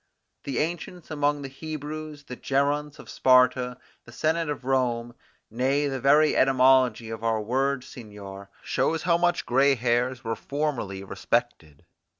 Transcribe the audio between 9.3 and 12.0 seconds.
gray hairs were formerly respected.